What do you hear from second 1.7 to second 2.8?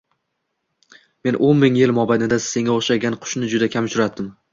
yil mobaynida senga